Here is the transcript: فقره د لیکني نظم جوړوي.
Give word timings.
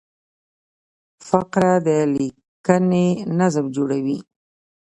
فقره 1.27 1.73
د 1.85 1.87
لیکني 2.15 3.07
نظم 3.39 3.65
جوړوي. 3.75 4.17